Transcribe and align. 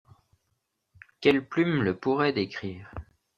Quelle 1.19 1.47
plume 1.47 1.83
le 1.83 1.95
pourrait 1.95 2.33
décrire! 2.33 2.91